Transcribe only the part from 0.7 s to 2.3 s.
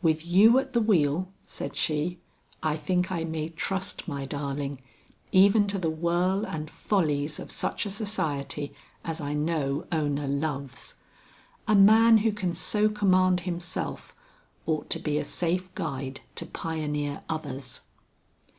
the wheel," said she,